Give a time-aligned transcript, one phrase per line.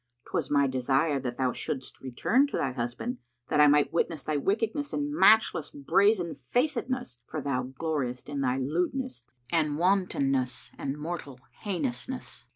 [0.31, 3.19] 'Twas my desire that thou shouldst return to thy husband,
[3.49, 9.25] that I might witness thy wickedness and matchless brazenfacedness; for thou gloriest in thy lewdness
[9.51, 12.45] and wantonness and mortal heinousness."